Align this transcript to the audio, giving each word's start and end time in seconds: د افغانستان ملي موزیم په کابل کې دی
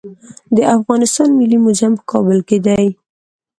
د 0.55 0.57
افغانستان 0.77 1.29
ملي 1.39 1.57
موزیم 1.63 1.93
په 1.97 2.03
کابل 2.11 2.39
کې 2.47 2.57
دی 2.65 2.85